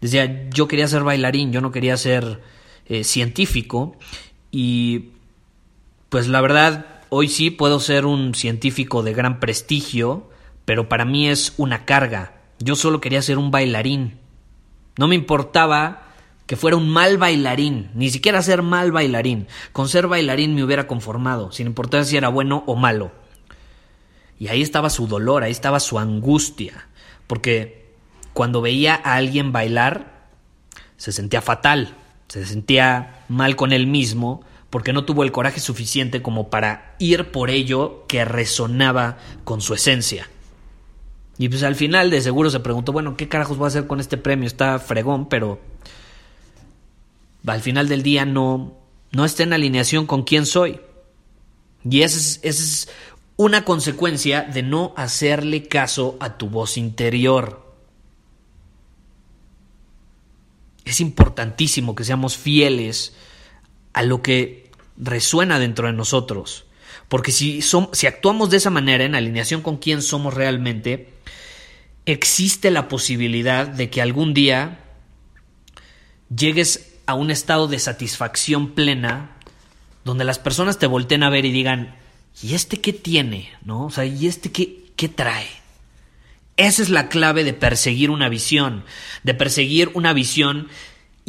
Decía, 0.00 0.48
yo 0.50 0.68
quería 0.68 0.88
ser 0.88 1.04
bailarín, 1.04 1.52
yo 1.52 1.60
no 1.60 1.72
quería 1.72 1.96
ser 1.96 2.40
eh, 2.86 3.04
científico. 3.04 3.96
Y 4.50 5.10
pues 6.08 6.26
la 6.28 6.40
verdad, 6.40 7.02
hoy 7.08 7.28
sí 7.28 7.50
puedo 7.50 7.80
ser 7.80 8.04
un 8.04 8.34
científico 8.34 9.02
de 9.02 9.14
gran 9.14 9.40
prestigio, 9.40 10.28
pero 10.70 10.88
para 10.88 11.04
mí 11.04 11.26
es 11.26 11.52
una 11.56 11.84
carga. 11.84 12.32
Yo 12.60 12.76
solo 12.76 13.00
quería 13.00 13.22
ser 13.22 13.38
un 13.38 13.50
bailarín. 13.50 14.20
No 14.96 15.08
me 15.08 15.16
importaba 15.16 16.02
que 16.46 16.54
fuera 16.54 16.76
un 16.76 16.88
mal 16.88 17.18
bailarín, 17.18 17.90
ni 17.94 18.08
siquiera 18.08 18.40
ser 18.40 18.62
mal 18.62 18.92
bailarín. 18.92 19.48
Con 19.72 19.88
ser 19.88 20.06
bailarín 20.06 20.54
me 20.54 20.62
hubiera 20.62 20.86
conformado, 20.86 21.50
sin 21.50 21.66
importar 21.66 22.04
si 22.04 22.16
era 22.16 22.28
bueno 22.28 22.62
o 22.68 22.76
malo. 22.76 23.10
Y 24.38 24.46
ahí 24.46 24.62
estaba 24.62 24.90
su 24.90 25.08
dolor, 25.08 25.42
ahí 25.42 25.50
estaba 25.50 25.80
su 25.80 25.98
angustia, 25.98 26.86
porque 27.26 27.90
cuando 28.32 28.60
veía 28.60 28.94
a 28.94 29.16
alguien 29.16 29.50
bailar, 29.50 30.28
se 30.98 31.10
sentía 31.10 31.42
fatal, 31.42 31.96
se 32.28 32.46
sentía 32.46 33.24
mal 33.26 33.56
con 33.56 33.72
él 33.72 33.88
mismo, 33.88 34.44
porque 34.70 34.92
no 34.92 35.04
tuvo 35.04 35.24
el 35.24 35.32
coraje 35.32 35.58
suficiente 35.58 36.22
como 36.22 36.48
para 36.48 36.94
ir 37.00 37.32
por 37.32 37.50
ello 37.50 38.04
que 38.06 38.24
resonaba 38.24 39.18
con 39.42 39.60
su 39.60 39.74
esencia. 39.74 40.28
Y 41.40 41.48
pues 41.48 41.62
al 41.62 41.74
final 41.74 42.10
de 42.10 42.20
seguro 42.20 42.50
se 42.50 42.60
preguntó, 42.60 42.92
bueno, 42.92 43.16
¿qué 43.16 43.26
carajos 43.26 43.56
voy 43.56 43.64
a 43.64 43.68
hacer 43.68 43.86
con 43.86 43.98
este 43.98 44.18
premio? 44.18 44.46
Está 44.46 44.78
fregón, 44.78 45.26
pero 45.26 45.58
al 47.46 47.62
final 47.62 47.88
del 47.88 48.02
día 48.02 48.26
no, 48.26 48.76
no 49.10 49.24
está 49.24 49.44
en 49.44 49.54
alineación 49.54 50.04
con 50.04 50.24
quién 50.24 50.44
soy. 50.44 50.80
Y 51.82 52.02
esa 52.02 52.18
es, 52.18 52.40
esa 52.42 52.62
es 52.62 52.88
una 53.36 53.64
consecuencia 53.64 54.42
de 54.42 54.62
no 54.62 54.92
hacerle 54.98 55.66
caso 55.66 56.18
a 56.20 56.36
tu 56.36 56.50
voz 56.50 56.76
interior. 56.76 57.74
Es 60.84 61.00
importantísimo 61.00 61.94
que 61.94 62.04
seamos 62.04 62.36
fieles 62.36 63.14
a 63.94 64.02
lo 64.02 64.20
que 64.20 64.70
resuena 64.98 65.58
dentro 65.58 65.86
de 65.86 65.94
nosotros. 65.94 66.66
Porque 67.08 67.32
si, 67.32 67.62
si 67.62 68.06
actuamos 68.06 68.50
de 68.50 68.58
esa 68.58 68.68
manera, 68.68 69.04
en 69.04 69.14
alineación 69.14 69.62
con 69.62 69.78
quién 69.78 70.02
somos 70.02 70.34
realmente, 70.34 71.14
existe 72.12 72.70
la 72.70 72.88
posibilidad 72.88 73.66
de 73.66 73.90
que 73.90 74.02
algún 74.02 74.34
día 74.34 74.80
llegues 76.34 76.94
a 77.06 77.14
un 77.14 77.30
estado 77.30 77.68
de 77.68 77.78
satisfacción 77.78 78.70
plena 78.70 79.36
donde 80.04 80.24
las 80.24 80.38
personas 80.38 80.78
te 80.78 80.86
volteen 80.86 81.22
a 81.22 81.30
ver 81.30 81.44
y 81.44 81.52
digan, 81.52 81.96
¿y 82.42 82.54
este 82.54 82.80
qué 82.80 82.92
tiene? 82.92 83.50
¿No? 83.62 83.86
O 83.86 83.90
sea, 83.90 84.04
¿y 84.04 84.26
este 84.26 84.50
qué, 84.50 84.84
qué 84.96 85.08
trae? 85.08 85.48
Esa 86.56 86.82
es 86.82 86.90
la 86.90 87.08
clave 87.08 87.44
de 87.44 87.54
perseguir 87.54 88.10
una 88.10 88.28
visión, 88.28 88.84
de 89.22 89.34
perseguir 89.34 89.90
una 89.94 90.12
visión 90.12 90.68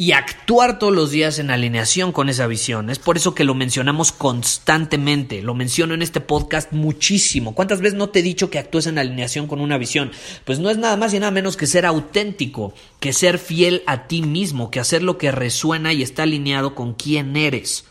y 0.02 0.10
actuar 0.10 0.80
todos 0.80 0.92
los 0.92 1.12
días 1.12 1.38
en 1.38 1.52
alineación 1.52 2.10
con 2.10 2.28
esa 2.28 2.48
visión. 2.48 2.90
Es 2.90 2.98
por 2.98 3.16
eso 3.16 3.36
que 3.36 3.44
lo 3.44 3.54
mencionamos 3.54 4.10
constantemente, 4.10 5.42
lo 5.42 5.54
menciono 5.54 5.94
en 5.94 6.02
este 6.02 6.20
podcast 6.20 6.72
muchísimo. 6.72 7.54
¿Cuántas 7.54 7.80
veces 7.80 7.96
no 7.96 8.08
te 8.08 8.18
he 8.18 8.22
dicho 8.24 8.50
que 8.50 8.58
actúes 8.58 8.88
en 8.88 8.98
alineación 8.98 9.46
con 9.46 9.60
una 9.60 9.78
visión? 9.78 10.10
Pues 10.44 10.58
no 10.58 10.70
es 10.70 10.76
nada 10.76 10.96
más 10.96 11.14
y 11.14 11.20
nada 11.20 11.30
menos 11.30 11.56
que 11.56 11.68
ser 11.68 11.86
auténtico, 11.86 12.74
que 12.98 13.12
ser 13.12 13.38
fiel 13.38 13.84
a 13.86 14.08
ti 14.08 14.22
mismo, 14.22 14.72
que 14.72 14.80
hacer 14.80 15.04
lo 15.04 15.18
que 15.18 15.30
resuena 15.30 15.92
y 15.92 16.02
está 16.02 16.24
alineado 16.24 16.74
con 16.74 16.94
quién 16.94 17.36
eres. 17.36 17.84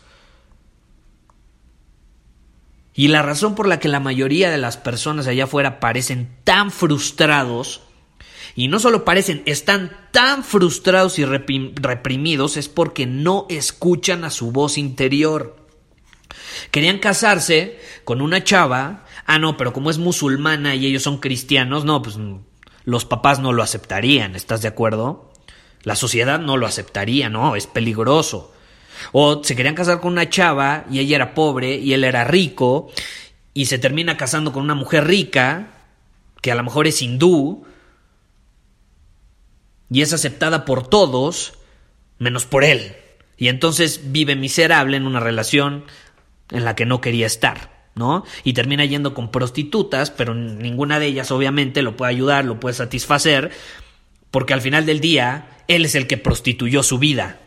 Y 2.92 3.08
la 3.08 3.22
razón 3.22 3.54
por 3.54 3.66
la 3.66 3.78
que 3.78 3.88
la 3.88 4.00
mayoría 4.00 4.50
de 4.50 4.58
las 4.58 4.76
personas 4.76 5.28
allá 5.28 5.44
afuera 5.44 5.80
parecen 5.80 6.28
tan 6.44 6.70
frustrados 6.72 7.80
y 8.54 8.68
no 8.68 8.78
solo 8.78 9.04
parecen, 9.04 9.42
están 9.46 9.96
tan 10.10 10.44
frustrados 10.44 11.18
y 11.18 11.24
reprimidos 11.24 12.56
es 12.56 12.68
porque 12.68 13.06
no 13.06 13.46
escuchan 13.48 14.24
a 14.24 14.30
su 14.30 14.52
voz 14.52 14.76
interior. 14.76 15.56
Querían 16.70 16.98
casarse 16.98 17.80
con 18.04 18.20
una 18.20 18.44
chava, 18.44 19.04
ah 19.26 19.38
no, 19.38 19.56
pero 19.56 19.72
como 19.72 19.90
es 19.90 19.98
musulmana 19.98 20.74
y 20.74 20.86
ellos 20.86 21.02
son 21.02 21.18
cristianos, 21.18 21.84
no, 21.84 22.02
pues 22.02 22.18
los 22.84 23.04
papás 23.04 23.38
no 23.38 23.52
lo 23.52 23.62
aceptarían, 23.62 24.36
¿estás 24.36 24.60
de 24.62 24.68
acuerdo? 24.68 25.32
La 25.82 25.96
sociedad 25.96 26.38
no 26.38 26.56
lo 26.56 26.66
aceptaría, 26.66 27.28
no, 27.28 27.56
es 27.56 27.66
peligroso. 27.66 28.52
O 29.12 29.42
se 29.42 29.56
querían 29.56 29.74
casar 29.74 30.00
con 30.00 30.12
una 30.12 30.28
chava 30.28 30.84
y 30.90 30.98
ella 30.98 31.16
era 31.16 31.34
pobre 31.34 31.76
y 31.76 31.92
él 31.94 32.04
era 32.04 32.24
rico 32.24 32.90
y 33.54 33.66
se 33.66 33.78
termina 33.78 34.16
casando 34.16 34.52
con 34.52 34.62
una 34.62 34.74
mujer 34.74 35.06
rica 35.06 35.68
que 36.40 36.52
a 36.52 36.54
lo 36.54 36.62
mejor 36.62 36.86
es 36.86 37.02
hindú 37.02 37.64
y 39.92 40.00
es 40.00 40.12
aceptada 40.12 40.64
por 40.64 40.86
todos 40.86 41.52
menos 42.18 42.46
por 42.46 42.64
él. 42.64 42.96
Y 43.36 43.48
entonces 43.48 44.12
vive 44.12 44.36
miserable 44.36 44.96
en 44.96 45.06
una 45.06 45.20
relación 45.20 45.84
en 46.50 46.64
la 46.64 46.74
que 46.74 46.86
no 46.86 47.00
quería 47.00 47.26
estar, 47.26 47.88
¿no? 47.94 48.24
Y 48.42 48.54
termina 48.54 48.84
yendo 48.84 49.14
con 49.14 49.30
prostitutas, 49.30 50.10
pero 50.10 50.34
ninguna 50.34 50.98
de 50.98 51.06
ellas 51.06 51.30
obviamente 51.30 51.82
lo 51.82 51.96
puede 51.96 52.10
ayudar, 52.10 52.44
lo 52.44 52.58
puede 52.58 52.74
satisfacer, 52.74 53.50
porque 54.30 54.54
al 54.54 54.62
final 54.62 54.86
del 54.86 55.00
día 55.00 55.58
él 55.68 55.84
es 55.84 55.94
el 55.94 56.06
que 56.06 56.16
prostituyó 56.16 56.82
su 56.82 56.98
vida. 56.98 57.40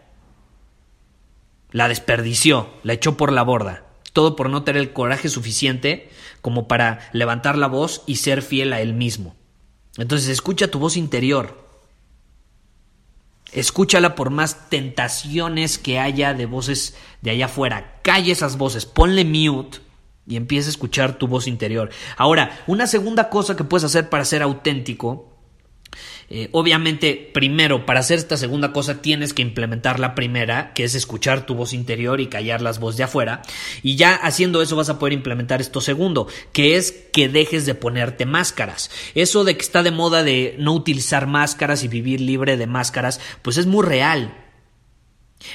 La 1.72 1.88
desperdició, 1.88 2.70
la 2.84 2.94
echó 2.94 3.18
por 3.18 3.32
la 3.32 3.44
borda, 3.44 3.86
todo 4.14 4.36
por 4.36 4.50
no 4.50 4.64
tener 4.64 4.82
el 4.82 4.94
coraje 4.94 5.30
suficiente 5.30 6.10
como 6.42 6.68
para 6.68 7.10
levantar 7.12 7.58
la 7.58 7.68
voz 7.68 8.04
y 8.06 8.18
ser 8.18 8.42
fiel 8.42 8.72
a 8.72 8.82
él 8.82 8.94
mismo. 8.94 9.36
Entonces 9.98 10.30
escucha 10.30 10.70
tu 10.70 10.78
voz 10.80 10.96
interior, 10.96 11.65
Escúchala 13.56 14.16
por 14.16 14.30
más 14.30 14.70
tentaciones 14.70 15.78
que 15.78 16.00
haya 16.00 16.34
de 16.34 16.46
voces 16.46 16.96
de 17.22 17.32
allá 17.32 17.46
afuera. 17.46 18.00
Calle 18.04 18.32
esas 18.32 18.58
voces, 18.58 18.86
ponle 18.86 19.26
mute 19.26 19.80
y 20.28 20.36
empieza 20.36 20.68
a 20.68 20.72
escuchar 20.72 21.18
tu 21.18 21.28
voz 21.28 21.48
interior. 21.48 21.90
Ahora, 22.18 22.64
una 22.68 22.86
segunda 22.86 23.30
cosa 23.30 23.56
que 23.56 23.64
puedes 23.64 23.86
hacer 23.86 24.10
para 24.10 24.26
ser 24.26 24.42
auténtico 24.42 25.35
eh, 26.30 26.50
obviamente, 26.54 27.30
primero, 27.34 27.86
para 27.86 28.00
hacer 28.00 28.18
esta 28.18 28.38
segunda 28.38 28.74
cosa 28.74 29.02
tienes 29.02 29.34
que 29.34 29.44
implementar 29.44 30.00
la 30.00 30.16
primera, 30.16 30.74
que 30.74 30.84
es 30.84 30.96
escuchar 30.96 31.46
tu 31.46 31.54
voz 31.56 31.74
interior 31.74 32.20
y 32.20 32.28
callar 32.28 32.62
las 32.62 32.80
voces 32.80 32.98
de 32.98 33.04
afuera. 33.04 33.42
Y 33.84 33.96
ya 33.96 34.16
haciendo 34.16 34.62
eso 34.62 34.76
vas 34.76 34.90
a 34.90 34.98
poder 34.98 35.14
implementar 35.14 35.62
esto 35.62 35.82
segundo, 35.82 36.28
que 36.52 36.78
es 36.78 36.92
que 37.14 37.30
dejes 37.30 37.66
de 37.66 37.76
ponerte 37.76 38.26
máscaras. 38.26 38.90
Eso 39.14 39.44
de 39.44 39.56
que 39.56 39.62
está 39.62 39.84
de 39.84 39.92
moda 39.92 40.24
de 40.24 40.56
no 40.58 40.74
utilizar 40.74 41.28
máscaras 41.28 41.84
y 41.84 41.88
vivir 41.88 42.22
libre 42.22 42.58
de 42.58 42.68
máscaras, 42.68 43.20
pues 43.42 43.58
es 43.58 43.68
muy 43.68 43.86
real. 43.86 44.42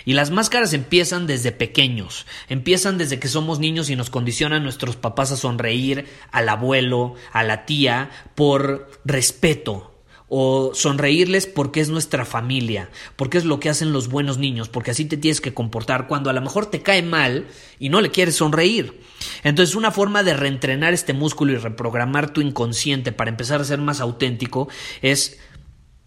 Y 0.05 0.13
las 0.13 0.31
máscaras 0.31 0.73
empiezan 0.73 1.27
desde 1.27 1.53
pequeños, 1.53 2.27
empiezan 2.49 2.97
desde 2.97 3.19
que 3.19 3.29
somos 3.29 3.59
niños 3.59 3.91
y 3.91 3.97
nos 3.97 4.11
condicionan 4.11 4.63
nuestros 4.63 4.95
papás 4.97 5.33
a 5.33 5.37
sonreír 5.37 6.07
al 6.31 6.49
abuelo, 6.49 7.15
a 7.33 7.43
la 7.43 7.67
tía, 7.67 8.11
por 8.37 8.91
respeto, 9.05 9.90
o 10.33 10.71
sonreírles 10.75 11.47
porque 11.47 11.81
es 11.81 11.89
nuestra 11.89 12.25
familia, 12.25 12.89
porque 13.17 13.37
es 13.37 13.45
lo 13.45 13.59
que 13.59 13.69
hacen 13.69 13.93
los 13.93 14.09
buenos 14.09 14.39
niños, 14.39 14.69
porque 14.69 14.93
así 14.93 15.05
te 15.05 15.17
tienes 15.17 15.41
que 15.41 15.53
comportar 15.53 16.07
cuando 16.07 16.31
a 16.31 16.33
lo 16.33 16.41
mejor 16.41 16.67
te 16.67 16.83
cae 16.83 17.03
mal 17.03 17.49
y 17.81 17.89
no 17.89 18.01
le 18.01 18.13
quieres 18.13 18.37
sonreír. 18.37 19.01
Entonces 19.43 19.75
una 19.75 19.91
forma 19.91 20.23
de 20.23 20.35
reentrenar 20.35 20.95
este 20.95 21.15
músculo 21.15 21.53
y 21.53 21.57
reprogramar 21.57 22.33
tu 22.33 22.41
inconsciente 22.41 23.11
para 23.11 23.29
empezar 23.29 23.61
a 23.61 23.65
ser 23.65 23.81
más 23.81 24.01
auténtico 24.01 24.69
es 25.03 25.41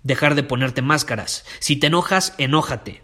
dejar 0.04 0.36
de 0.36 0.44
ponerte 0.44 0.82
máscaras. 0.82 1.44
Si 1.60 1.76
te 1.76 1.88
enojas, 1.88 2.34
enójate. 2.38 3.04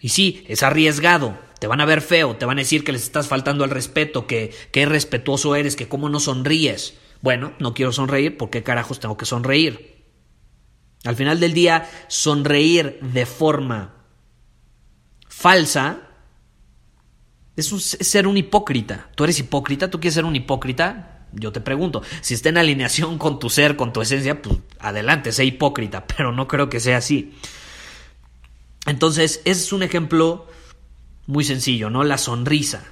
Y 0.00 0.08
sí, 0.08 0.44
es 0.48 0.64
arriesgado, 0.64 1.38
te 1.60 1.68
van 1.68 1.80
a 1.80 1.86
ver 1.86 2.02
feo, 2.02 2.34
te 2.34 2.44
van 2.44 2.58
a 2.58 2.62
decir 2.62 2.82
que 2.82 2.92
les 2.92 3.04
estás 3.04 3.28
faltando 3.28 3.62
al 3.62 3.70
respeto, 3.70 4.26
que, 4.26 4.52
que 4.72 4.84
respetuoso 4.84 5.54
eres, 5.54 5.76
que 5.76 5.86
cómo 5.88 6.08
no 6.08 6.18
sonríes. 6.18 6.94
Bueno, 7.22 7.52
no 7.60 7.72
quiero 7.72 7.92
sonreír, 7.92 8.36
¿por 8.36 8.50
qué 8.50 8.64
carajos 8.64 8.98
tengo 8.98 9.16
que 9.16 9.26
sonreír? 9.26 9.97
Al 11.04 11.16
final 11.16 11.40
del 11.40 11.52
día, 11.52 11.88
sonreír 12.08 12.98
de 13.00 13.26
forma 13.26 13.94
falsa 15.28 16.08
es, 17.56 17.68
ser 17.68 18.26
un 18.26 18.36
hipócrita. 18.36 19.10
¿Tú 19.14 19.24
eres 19.24 19.38
hipócrita? 19.38 19.90
¿Tú 19.90 20.00
quieres 20.00 20.14
ser 20.14 20.24
un 20.24 20.36
hipócrita? 20.36 21.26
Yo 21.32 21.52
te 21.52 21.60
pregunto, 21.60 22.02
si 22.20 22.34
está 22.34 22.48
en 22.48 22.58
alineación 22.58 23.18
con 23.18 23.38
tu 23.38 23.50
ser, 23.50 23.76
con 23.76 23.92
tu 23.92 24.00
esencia, 24.00 24.40
pues 24.40 24.58
adelante, 24.80 25.32
sé 25.32 25.44
hipócrita, 25.44 26.06
pero 26.16 26.32
no 26.32 26.48
creo 26.48 26.68
que 26.68 26.80
sea 26.80 26.98
así. 26.98 27.34
Entonces, 28.86 29.40
ese 29.44 29.62
es 29.62 29.72
un 29.72 29.82
ejemplo 29.82 30.46
muy 31.26 31.44
sencillo, 31.44 31.90
¿no? 31.90 32.04
La 32.04 32.16
sonrisa. 32.16 32.84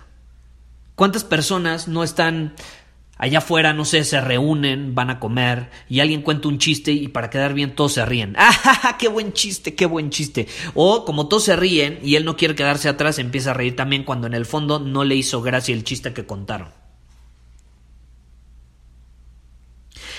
¿Cuántas 0.94 1.24
personas 1.24 1.88
no 1.88 2.04
están 2.04 2.54
Allá 3.18 3.38
afuera, 3.38 3.72
no 3.72 3.86
sé, 3.86 4.04
se 4.04 4.20
reúnen, 4.20 4.94
van 4.94 5.08
a 5.08 5.18
comer 5.18 5.70
y 5.88 6.00
alguien 6.00 6.20
cuenta 6.20 6.48
un 6.48 6.58
chiste 6.58 6.92
y 6.92 7.08
para 7.08 7.30
quedar 7.30 7.54
bien 7.54 7.74
todos 7.74 7.94
se 7.94 8.04
ríen. 8.04 8.34
¡Ah, 8.38 8.96
qué 8.98 9.08
buen 9.08 9.32
chiste, 9.32 9.74
qué 9.74 9.86
buen 9.86 10.10
chiste! 10.10 10.46
O 10.74 11.06
como 11.06 11.26
todos 11.26 11.44
se 11.44 11.56
ríen 11.56 11.98
y 12.02 12.16
él 12.16 12.26
no 12.26 12.36
quiere 12.36 12.54
quedarse 12.54 12.90
atrás, 12.90 13.18
empieza 13.18 13.52
a 13.52 13.54
reír 13.54 13.74
también 13.74 14.04
cuando 14.04 14.26
en 14.26 14.34
el 14.34 14.44
fondo 14.44 14.80
no 14.80 15.02
le 15.04 15.14
hizo 15.14 15.40
gracia 15.40 15.74
el 15.74 15.84
chiste 15.84 16.12
que 16.12 16.26
contaron. 16.26 16.68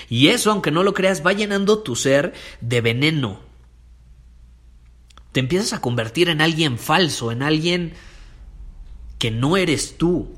Y 0.09 0.29
eso, 0.29 0.51
aunque 0.51 0.71
no 0.71 0.81
lo 0.81 0.95
creas, 0.95 1.23
va 1.23 1.33
llenando 1.33 1.83
tu 1.83 1.95
ser 1.95 2.33
de 2.61 2.81
veneno. 2.81 3.41
Te 5.33 5.41
empiezas 5.41 5.73
a 5.73 5.81
convertir 5.81 6.29
en 6.29 6.41
alguien 6.41 6.79
falso, 6.79 7.31
en 7.31 7.43
alguien 7.43 7.93
que 9.19 9.29
no 9.29 9.55
eres 9.55 9.99
tú. 9.99 10.33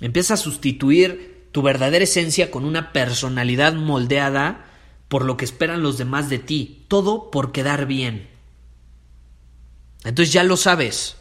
Empiezas 0.00 0.38
a 0.38 0.42
sustituir 0.42 1.31
tu 1.52 1.62
verdadera 1.62 2.04
esencia 2.04 2.50
con 2.50 2.64
una 2.64 2.92
personalidad 2.92 3.74
moldeada 3.74 4.64
por 5.08 5.24
lo 5.24 5.36
que 5.36 5.44
esperan 5.44 5.82
los 5.82 5.98
demás 5.98 6.30
de 6.30 6.38
ti, 6.38 6.86
todo 6.88 7.30
por 7.30 7.52
quedar 7.52 7.86
bien. 7.86 8.30
Entonces 10.04 10.32
ya 10.32 10.42
lo 10.42 10.56
sabes. 10.56 11.16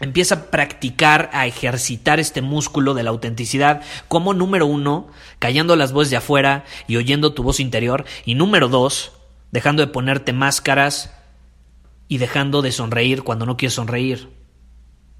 Empieza 0.00 0.34
a 0.34 0.50
practicar, 0.50 1.30
a 1.32 1.46
ejercitar 1.46 2.18
este 2.18 2.42
músculo 2.42 2.94
de 2.94 3.04
la 3.04 3.10
autenticidad 3.10 3.82
como 4.08 4.34
número 4.34 4.66
uno, 4.66 5.06
callando 5.38 5.76
las 5.76 5.92
voces 5.92 6.10
de 6.10 6.16
afuera 6.16 6.64
y 6.88 6.96
oyendo 6.96 7.32
tu 7.32 7.44
voz 7.44 7.60
interior. 7.60 8.04
Y 8.24 8.34
número 8.34 8.68
dos, 8.68 9.12
dejando 9.52 9.86
de 9.86 9.92
ponerte 9.92 10.32
máscaras 10.32 11.14
y 12.08 12.18
dejando 12.18 12.60
de 12.60 12.72
sonreír 12.72 13.22
cuando 13.22 13.46
no 13.46 13.56
quieres 13.56 13.74
sonreír. 13.74 14.30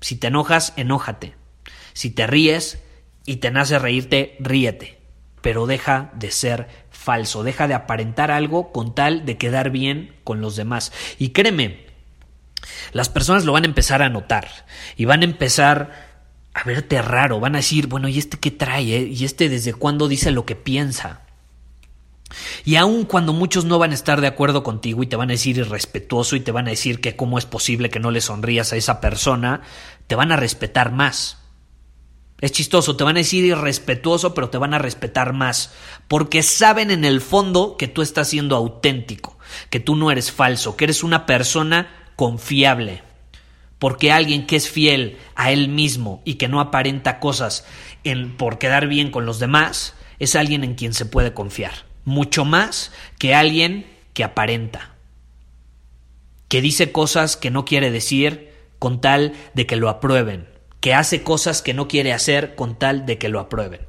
Si 0.01 0.17
te 0.17 0.27
enojas, 0.27 0.73
enójate. 0.77 1.37
Si 1.93 2.11
te 2.11 2.27
ríes, 2.27 2.83
y 3.27 3.37
te 3.37 3.51
nace 3.51 3.79
reírte, 3.79 4.37
ríete, 4.41 4.99
pero 5.41 5.67
deja 5.67 6.11
de 6.15 6.31
ser 6.31 6.69
falso, 6.91 7.43
deja 7.43 7.69
de 7.69 7.75
aparentar 7.75 8.31
algo 8.31 8.73
con 8.73 8.95
tal 8.95 9.25
de 9.25 9.37
quedar 9.37 9.71
bien 9.71 10.15
con 10.25 10.41
los 10.41 10.57
demás. 10.57 10.93
Y 11.19 11.31
créeme, 11.31 11.87
las 12.93 13.09
personas 13.09 13.45
lo 13.45 13.53
van 13.53 13.65
a 13.65 13.69
empezar 13.69 14.03
a 14.03 14.09
notar 14.09 14.49
y 14.97 15.05
van 15.05 15.23
a 15.23 15.27
empezar 15.27 16.15
a 16.55 16.63
verte 16.65 17.03
raro, 17.03 17.41
van 17.41 17.55
a 17.57 17.59
decir, 17.59 17.89
bueno, 17.89 18.09
¿y 18.09 18.19
este 18.19 18.39
qué 18.39 18.51
trae? 18.51 18.97
Eh? 18.97 19.09
¿Y 19.09 19.25
este 19.25 19.49
desde 19.49 19.75
cuándo 19.75 20.09
dice 20.09 20.31
lo 20.31 20.47
que 20.47 20.55
piensa? 20.55 21.23
Y 22.65 22.77
aun 22.77 23.05
cuando 23.05 23.33
muchos 23.33 23.65
no 23.65 23.79
van 23.79 23.91
a 23.91 23.95
estar 23.95 24.21
de 24.21 24.27
acuerdo 24.27 24.63
contigo 24.63 25.03
y 25.03 25.07
te 25.07 25.17
van 25.17 25.31
a 25.31 25.35
decir 25.35 25.59
irrespetuoso 25.59 26.37
y 26.37 26.41
te 26.41 26.53
van 26.53 26.67
a 26.67 26.71
decir 26.71 27.01
que 27.01 27.17
cómo 27.17 27.39
es 27.39 27.47
posible 27.47 27.91
que 27.91 28.01
no 28.01 28.11
le 28.11 28.21
sonrías 28.21 28.73
a 28.73 28.77
esa 28.77 29.01
persona, 29.01 29.63
te 30.07 30.15
van 30.15 30.33
a 30.33 30.37
respetar 30.37 30.93
más. 30.93 31.44
Es 32.45 32.53
chistoso, 32.53 32.95
te 32.95 33.05
van 33.05 33.17
a 33.17 33.21
decir 33.21 33.43
irrespetuoso, 33.43 34.35
pero 34.35 34.51
te 34.51 34.59
van 34.59 34.75
a 34.75 34.79
respetar 34.79 35.33
más, 35.33 35.73
porque 36.09 36.43
saben 36.43 36.91
en 36.91 37.07
el 37.07 37.23
fondo 37.23 37.79
que 37.79 37.89
tú 37.89 38.03
estás 38.03 38.29
siendo 38.29 38.55
auténtico, 38.55 39.39
que 39.71 39.81
tú 39.81 39.97
no 39.97 40.11
eres 40.11 40.31
falso, 40.31 40.77
que 40.77 40.85
eres 40.85 41.03
una 41.03 41.25
persona 41.25 42.11
confiable. 42.17 43.03
Porque 43.79 44.13
alguien 44.13 44.47
que 44.47 44.57
es 44.57 44.69
fiel 44.69 45.17
a 45.35 45.53
él 45.53 45.69
mismo 45.69 46.21
y 46.27 46.35
que 46.35 46.49
no 46.49 46.61
aparenta 46.61 47.19
cosas 47.19 47.65
por 48.37 48.59
quedar 48.59 48.89
bien 48.89 49.11
con 49.11 49.25
los 49.25 49.39
demás, 49.39 49.95
es 50.19 50.37
alguien 50.37 50.65
en 50.65 50.75
quien 50.75 50.93
se 50.93 51.07
puede 51.07 51.33
confiar. 51.33 51.87
Mucho 52.05 52.45
más 52.45 52.93
que 53.19 53.35
alguien 53.35 53.87
que 54.13 54.23
aparenta. 54.23 54.93
Que 56.49 56.61
dice 56.61 56.93
cosas 56.93 57.39
que 57.39 57.51
no 57.51 57.65
quiere 57.65 57.91
decir 57.91 58.53
con 58.79 59.01
tal 59.01 59.33
de 59.55 59.65
que 59.65 59.77
lo 59.77 59.89
aprueben. 59.89 60.53
Que 60.85 60.93
hace 60.93 61.23
cosas 61.23 61.63
que 61.63 61.73
no 61.73 61.89
quiere 61.89 62.13
hacer 62.13 62.57
con 62.57 62.79
tal 62.79 63.07
de 63.07 63.17
que 63.17 63.31
lo 63.31 63.41
aprueben. 63.41 63.81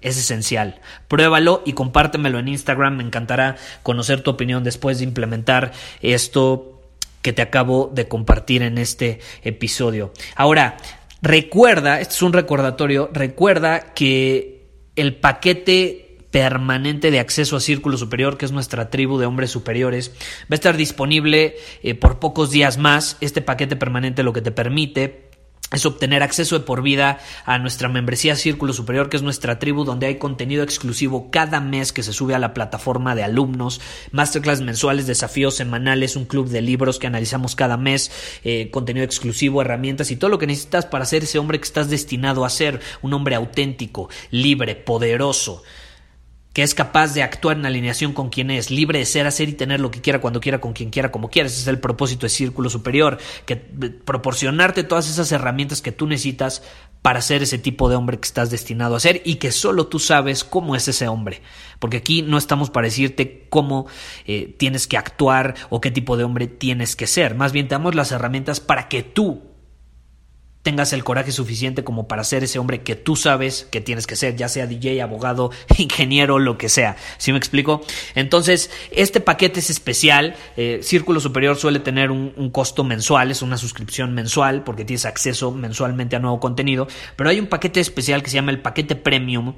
Es 0.00 0.16
esencial. 0.16 0.80
Pruébalo 1.08 1.64
y 1.66 1.72
compártemelo 1.72 2.38
en 2.38 2.46
Instagram. 2.46 2.98
Me 2.98 3.02
encantará 3.02 3.56
conocer 3.82 4.20
tu 4.20 4.30
opinión 4.30 4.62
después 4.62 4.98
de 4.98 5.04
implementar 5.04 5.72
esto 6.02 6.80
que 7.22 7.32
te 7.32 7.42
acabo 7.42 7.90
de 7.92 8.06
compartir 8.06 8.62
en 8.62 8.78
este 8.78 9.18
episodio. 9.42 10.12
Ahora, 10.36 10.76
recuerda, 11.22 12.00
este 12.00 12.14
es 12.14 12.22
un 12.22 12.32
recordatorio, 12.32 13.10
recuerda 13.12 13.92
que 13.92 14.68
el 14.94 15.16
paquete 15.16 16.18
permanente 16.30 17.10
de 17.10 17.18
acceso 17.18 17.56
a 17.56 17.60
Círculo 17.60 17.96
Superior, 17.96 18.38
que 18.38 18.44
es 18.44 18.52
nuestra 18.52 18.90
tribu 18.90 19.18
de 19.18 19.26
hombres 19.26 19.50
superiores. 19.50 20.12
Va 20.42 20.52
a 20.52 20.54
estar 20.54 20.76
disponible 20.76 21.56
eh, 21.82 21.96
por 21.96 22.20
pocos 22.20 22.52
días 22.52 22.78
más. 22.78 23.16
Este 23.20 23.42
paquete 23.42 23.74
permanente 23.74 24.22
lo 24.22 24.32
que 24.32 24.42
te 24.42 24.52
permite 24.52 25.25
es 25.72 25.84
obtener 25.84 26.22
acceso 26.22 26.56
de 26.56 26.64
por 26.64 26.80
vida 26.80 27.18
a 27.44 27.58
nuestra 27.58 27.88
membresía 27.88 28.36
Círculo 28.36 28.72
Superior, 28.72 29.08
que 29.08 29.16
es 29.16 29.22
nuestra 29.22 29.58
tribu, 29.58 29.84
donde 29.84 30.06
hay 30.06 30.16
contenido 30.16 30.62
exclusivo 30.62 31.30
cada 31.30 31.60
mes 31.60 31.92
que 31.92 32.04
se 32.04 32.12
sube 32.12 32.36
a 32.36 32.38
la 32.38 32.54
plataforma 32.54 33.16
de 33.16 33.24
alumnos, 33.24 33.80
masterclass 34.12 34.60
mensuales, 34.60 35.08
desafíos 35.08 35.56
semanales, 35.56 36.14
un 36.14 36.24
club 36.24 36.48
de 36.48 36.62
libros 36.62 37.00
que 37.00 37.08
analizamos 37.08 37.56
cada 37.56 37.76
mes, 37.76 38.12
eh, 38.44 38.70
contenido 38.70 39.04
exclusivo, 39.04 39.60
herramientas 39.60 40.12
y 40.12 40.16
todo 40.16 40.30
lo 40.30 40.38
que 40.38 40.46
necesitas 40.46 40.86
para 40.86 41.04
ser 41.04 41.24
ese 41.24 41.40
hombre 41.40 41.58
que 41.58 41.64
estás 41.64 41.90
destinado 41.90 42.44
a 42.44 42.50
ser, 42.50 42.80
un 43.02 43.12
hombre 43.12 43.34
auténtico, 43.34 44.08
libre, 44.30 44.76
poderoso 44.76 45.64
que 46.56 46.62
es 46.62 46.74
capaz 46.74 47.12
de 47.12 47.22
actuar 47.22 47.58
en 47.58 47.66
alineación 47.66 48.14
con 48.14 48.30
quien 48.30 48.50
es, 48.50 48.70
libre 48.70 48.98
de 48.98 49.04
ser, 49.04 49.26
hacer 49.26 49.50
y 49.50 49.52
tener 49.52 49.78
lo 49.78 49.90
que 49.90 50.00
quiera, 50.00 50.22
cuando 50.22 50.40
quiera, 50.40 50.58
con 50.58 50.72
quien 50.72 50.88
quiera, 50.88 51.12
como 51.12 51.28
quiera. 51.28 51.48
Ese 51.48 51.60
es 51.60 51.66
el 51.66 51.80
propósito 51.80 52.24
de 52.24 52.30
Círculo 52.30 52.70
Superior, 52.70 53.18
que 53.44 53.52
eh, 53.52 53.90
proporcionarte 54.02 54.82
todas 54.82 55.10
esas 55.10 55.30
herramientas 55.32 55.82
que 55.82 55.92
tú 55.92 56.06
necesitas 56.06 56.62
para 57.02 57.20
ser 57.20 57.42
ese 57.42 57.58
tipo 57.58 57.90
de 57.90 57.96
hombre 57.96 58.18
que 58.18 58.24
estás 58.24 58.50
destinado 58.50 58.96
a 58.96 59.00
ser 59.00 59.20
y 59.26 59.34
que 59.34 59.52
solo 59.52 59.88
tú 59.88 59.98
sabes 59.98 60.44
cómo 60.44 60.74
es 60.74 60.88
ese 60.88 61.08
hombre. 61.08 61.42
Porque 61.78 61.98
aquí 61.98 62.22
no 62.22 62.38
estamos 62.38 62.70
para 62.70 62.86
decirte 62.86 63.44
cómo 63.50 63.86
eh, 64.24 64.54
tienes 64.56 64.86
que 64.86 64.96
actuar 64.96 65.56
o 65.68 65.82
qué 65.82 65.90
tipo 65.90 66.16
de 66.16 66.24
hombre 66.24 66.46
tienes 66.46 66.96
que 66.96 67.06
ser. 67.06 67.34
Más 67.34 67.52
bien 67.52 67.68
te 67.68 67.74
damos 67.74 67.94
las 67.94 68.12
herramientas 68.12 68.60
para 68.60 68.88
que 68.88 69.02
tú 69.02 69.42
tengas 70.66 70.92
el 70.92 71.04
coraje 71.04 71.30
suficiente 71.30 71.84
como 71.84 72.08
para 72.08 72.24
ser 72.24 72.42
ese 72.42 72.58
hombre 72.58 72.82
que 72.82 72.96
tú 72.96 73.14
sabes 73.14 73.68
que 73.70 73.80
tienes 73.80 74.04
que 74.04 74.16
ser, 74.16 74.34
ya 74.34 74.48
sea 74.48 74.66
DJ, 74.66 75.00
abogado, 75.00 75.52
ingeniero, 75.78 76.40
lo 76.40 76.58
que 76.58 76.68
sea. 76.68 76.96
¿Sí 77.18 77.30
me 77.30 77.38
explico? 77.38 77.82
Entonces, 78.16 78.68
este 78.90 79.20
paquete 79.20 79.60
es 79.60 79.70
especial. 79.70 80.34
Eh, 80.56 80.80
Círculo 80.82 81.20
Superior 81.20 81.56
suele 81.56 81.78
tener 81.78 82.10
un, 82.10 82.50
costo 82.50 82.82
mensual, 82.82 83.30
es 83.30 83.42
una 83.42 83.58
suscripción 83.58 84.12
mensual 84.12 84.64
porque 84.64 84.84
tienes 84.84 85.04
acceso 85.04 85.52
mensualmente 85.52 86.16
a 86.16 86.18
nuevo 86.18 86.40
contenido, 86.40 86.88
pero 87.14 87.30
hay 87.30 87.38
un 87.38 87.46
paquete 87.46 87.78
especial 87.78 88.24
que 88.24 88.30
se 88.30 88.34
llama 88.34 88.50
el 88.50 88.58
paquete 88.58 88.96
premium. 88.96 89.54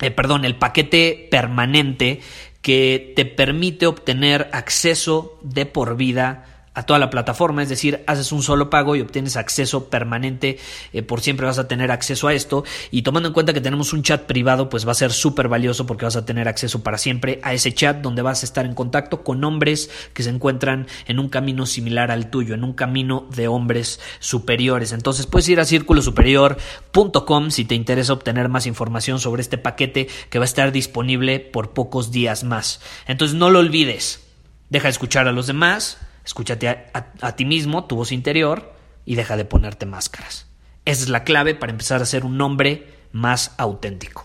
Eh, 0.00 0.12
perdón, 0.12 0.44
el 0.44 0.54
paquete 0.54 1.26
permanente 1.28 2.20
que 2.62 3.14
te 3.16 3.24
permite 3.24 3.88
obtener 3.88 4.48
acceso 4.52 5.40
de 5.42 5.66
por 5.66 5.96
vida 5.96 6.59
a 6.80 6.86
toda 6.86 6.98
la 6.98 7.10
plataforma, 7.10 7.62
es 7.62 7.68
decir, 7.68 8.02
haces 8.06 8.32
un 8.32 8.42
solo 8.42 8.70
pago 8.70 8.96
y 8.96 9.02
obtienes 9.02 9.36
acceso 9.36 9.90
permanente, 9.90 10.58
eh, 10.94 11.02
por 11.02 11.20
siempre 11.20 11.44
vas 11.44 11.58
a 11.58 11.68
tener 11.68 11.90
acceso 11.90 12.26
a 12.26 12.32
esto 12.32 12.64
y 12.90 13.02
tomando 13.02 13.28
en 13.28 13.34
cuenta 13.34 13.52
que 13.52 13.60
tenemos 13.60 13.92
un 13.92 14.02
chat 14.02 14.22
privado, 14.22 14.70
pues 14.70 14.86
va 14.86 14.92
a 14.92 14.94
ser 14.94 15.12
súper 15.12 15.48
valioso 15.48 15.86
porque 15.86 16.06
vas 16.06 16.16
a 16.16 16.24
tener 16.24 16.48
acceso 16.48 16.82
para 16.82 16.96
siempre 16.96 17.38
a 17.42 17.52
ese 17.52 17.74
chat 17.74 17.98
donde 17.98 18.22
vas 18.22 18.42
a 18.42 18.46
estar 18.46 18.64
en 18.64 18.74
contacto 18.74 19.22
con 19.22 19.44
hombres 19.44 19.90
que 20.14 20.22
se 20.22 20.30
encuentran 20.30 20.86
en 21.06 21.18
un 21.18 21.28
camino 21.28 21.66
similar 21.66 22.10
al 22.10 22.30
tuyo, 22.30 22.54
en 22.54 22.64
un 22.64 22.72
camino 22.72 23.26
de 23.36 23.46
hombres 23.46 24.00
superiores. 24.18 24.92
Entonces 24.92 25.26
puedes 25.26 25.50
ir 25.50 25.60
a 25.60 25.66
círculosuperior.com 25.66 27.50
si 27.50 27.66
te 27.66 27.74
interesa 27.74 28.14
obtener 28.14 28.48
más 28.48 28.64
información 28.66 29.20
sobre 29.20 29.42
este 29.42 29.58
paquete 29.58 30.08
que 30.30 30.38
va 30.38 30.44
a 30.44 30.46
estar 30.46 30.72
disponible 30.72 31.40
por 31.40 31.72
pocos 31.74 32.10
días 32.10 32.42
más. 32.42 32.80
Entonces 33.06 33.36
no 33.36 33.50
lo 33.50 33.58
olvides, 33.58 34.26
deja 34.70 34.88
de 34.88 34.92
escuchar 34.92 35.28
a 35.28 35.32
los 35.32 35.46
demás, 35.46 35.98
Escúchate 36.30 36.68
a, 36.68 37.34
ti 37.34 37.44
mismo, 37.44 37.86
tu 37.86 37.96
voz 37.96 38.12
interior, 38.12 38.72
y 39.04 39.16
deja 39.16 39.36
de 39.36 39.44
ponerte 39.44 39.84
máscaras. 39.84 40.46
Esa 40.84 41.02
es 41.02 41.08
la 41.08 41.24
clave 41.24 41.56
para 41.56 41.72
empezar 41.72 42.00
a 42.00 42.06
ser 42.06 42.24
un 42.24 42.40
hombre 42.40 42.86
más 43.10 43.52
auténtico. 43.58 44.24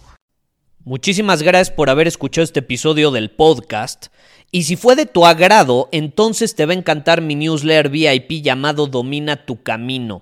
Muchísimas 0.84 1.42
gracias 1.42 1.76
por 1.76 1.90
haber 1.90 2.08
escuchado 2.08 2.44
este 2.44 2.60
episodio 2.60 3.10
del 3.10 3.32
podcast. 3.32 4.10
Y 4.52 4.66
si 4.66 4.76
fue 4.76 4.96
de 4.96 5.08
tu 5.08 5.26
agrado, 5.26 5.90
entonces 5.92 6.54
te 6.54 6.68
va 6.68 6.74
a 6.74 6.78
encantar 6.78 7.22
mi 7.22 7.34
newsletter 7.34 7.90
VIP 7.90 8.44
llamado 8.44 8.86
Domina 8.86 9.44
tu 9.48 9.64
Camino. 9.64 10.22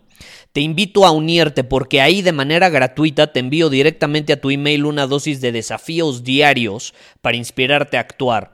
Te 0.54 0.62
invito 0.62 1.06
a 1.06 1.12
unirte 1.12 1.66
porque 1.66 2.00
ahí 2.00 2.22
de 2.22 2.32
manera 2.32 2.70
gratuita 2.70 3.34
te 3.34 3.42
envío 3.42 3.70
directamente 3.70 4.32
a 4.32 4.40
tu 4.40 4.52
email 4.52 4.86
una 4.86 5.06
dosis 5.06 5.42
de 5.42 5.52
desafíos 5.52 6.24
diarios 6.24 6.94
para 7.20 7.36
inspirarte 7.36 7.98
a 7.98 8.00
actuar. 8.00 8.54